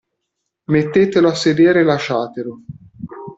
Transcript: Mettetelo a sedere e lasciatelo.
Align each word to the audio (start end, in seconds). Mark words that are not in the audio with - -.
Mettetelo 0.71 1.27
a 1.29 1.35
sedere 1.35 1.81
e 1.81 1.83
lasciatelo. 1.83 2.61